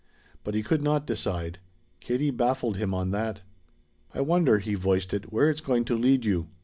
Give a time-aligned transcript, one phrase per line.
[0.43, 1.59] But he could not decide.
[1.99, 3.43] Katie baffled him on that.
[4.15, 6.47] "I wonder," he voiced it, "where it's going to lead you?